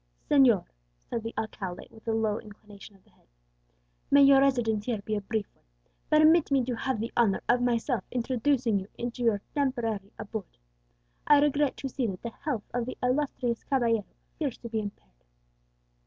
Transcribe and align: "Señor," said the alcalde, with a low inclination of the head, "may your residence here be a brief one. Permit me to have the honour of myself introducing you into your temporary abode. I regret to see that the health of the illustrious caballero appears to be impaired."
"Señor," 0.31 0.65
said 1.03 1.21
the 1.21 1.31
alcalde, 1.37 1.87
with 1.91 2.07
a 2.07 2.11
low 2.11 2.39
inclination 2.39 2.95
of 2.95 3.03
the 3.03 3.11
head, 3.11 3.27
"may 4.09 4.23
your 4.23 4.41
residence 4.41 4.85
here 4.85 4.99
be 4.99 5.15
a 5.15 5.21
brief 5.21 5.45
one. 5.53 5.63
Permit 6.09 6.49
me 6.49 6.65
to 6.65 6.73
have 6.75 6.99
the 6.99 7.13
honour 7.15 7.43
of 7.47 7.61
myself 7.61 8.03
introducing 8.09 8.79
you 8.79 8.87
into 8.97 9.21
your 9.21 9.41
temporary 9.53 10.11
abode. 10.17 10.57
I 11.27 11.39
regret 11.39 11.77
to 11.77 11.87
see 11.87 12.07
that 12.07 12.23
the 12.23 12.31
health 12.31 12.63
of 12.73 12.87
the 12.87 12.97
illustrious 13.03 13.63
caballero 13.63 14.05
appears 14.35 14.57
to 14.57 14.69
be 14.69 14.79
impaired." 14.79 15.23